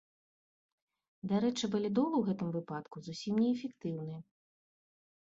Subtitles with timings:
[1.31, 4.17] Дарэчы, валідол у гэтым выпадку зусім неэфектыўны.